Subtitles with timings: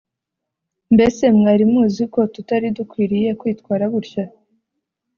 [0.93, 4.23] mbese mwari muziko tutari dukwiriye kwitwara gutya